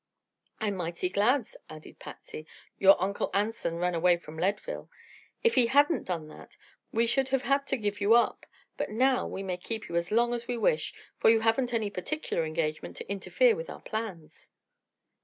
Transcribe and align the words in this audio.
"I'm 0.59 0.77
mighty 0.77 1.09
glad," 1.09 1.47
added 1.69 1.99
Patsy, 1.99 2.47
"your 2.79 2.99
Uncle 2.99 3.29
Anson 3.35 3.75
ran 3.77 3.93
away 3.93 4.17
from 4.17 4.35
Leadville. 4.35 4.89
If 5.43 5.53
he 5.53 5.67
hadn't 5.67 6.05
done 6.05 6.27
that 6.29 6.57
we 6.91 7.05
should 7.05 7.29
have 7.29 7.43
had 7.43 7.67
to 7.67 7.77
give 7.77 8.01
you 8.01 8.15
up; 8.15 8.47
but 8.77 8.89
now 8.89 9.27
we 9.27 9.43
may 9.43 9.57
keep 9.57 9.87
you 9.89 9.95
as 9.95 10.11
long 10.11 10.33
as 10.33 10.47
we 10.47 10.57
wish, 10.57 10.95
for 11.19 11.29
you 11.29 11.41
haven't 11.41 11.71
any 11.71 11.91
particular 11.91 12.43
engagement 12.43 12.97
to 12.97 13.11
interfere 13.11 13.55
with 13.55 13.69
our 13.69 13.81
plans." 13.81 14.49